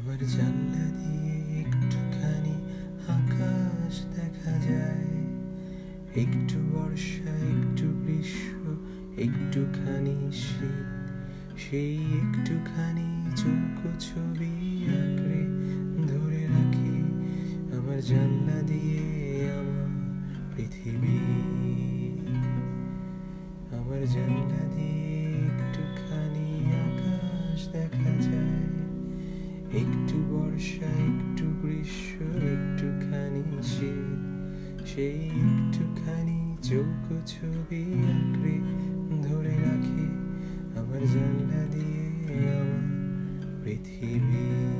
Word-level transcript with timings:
আমার 0.00 0.22
জানলা 0.36 0.84
দিয়ে 0.98 1.34
একটুখানি 1.60 2.54
আকাশ 3.08 3.94
দেখা 4.16 4.54
যায়। 4.68 5.08
একটু 6.16 6.58
বর্ষা, 6.72 7.32
একটু 7.54 7.86
গ্রীষ্ম, 8.02 8.64
একটুখানি 9.16 10.16
শীত। 10.32 10.88
সেই 11.56 11.94
একটুখানি 12.20 13.08
চৌকো 13.36 13.90
ছবি 14.00 14.54
আঁকড়ে 15.00 15.42
ধরে 16.08 16.42
রাখি 16.54 16.94
আমার 17.76 17.98
জানলা 18.02 18.58
দিয়ে 18.62 19.02
আমার 19.58 19.88
পৃথিবী। 20.56 21.18
আমার 23.78 24.02
জানলা 24.06 24.62
দিয়ে 24.74 25.09
একটু 29.74 30.16
বর্ষা, 30.30 30.86
একটু 30.86 31.44
গ্রীষ্ম, 31.62 32.18
একটুখানি 32.54 33.42
শীত, 33.62 34.20
সেই 34.86 35.28
একটুখানি 35.28 36.40
চোখ 36.62 37.04
ছবি 37.26 37.82
আঁকড়ে 38.10 38.56
ধরে 39.22 39.54
রাখি 39.66 40.06
আমার 40.80 41.02
জানলা 41.06 41.62
দিয়ে 41.72 42.04
আমার 42.52 42.82
পৃথিবী। 43.64 44.79